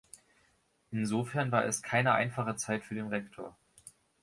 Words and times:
Insofern 0.89 1.51
war 1.51 1.63
es 1.65 1.83
keine 1.83 2.13
einfache 2.13 2.55
Zeit 2.55 2.83
für 2.83 2.95
den 2.95 3.09
Rektor. 3.09 3.55